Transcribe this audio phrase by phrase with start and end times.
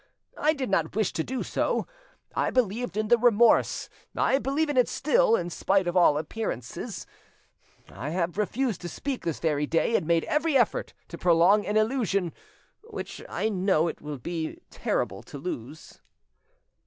[0.39, 1.85] I did not wish to do so.
[2.35, 7.05] I believed in the remorse; I believe in it still, in spite of all appearances;
[7.87, 11.77] I have refused to speak this very day, and made every effort to prolong an
[11.77, 12.33] illusion
[12.85, 16.01] which I know it will be terrible to lose."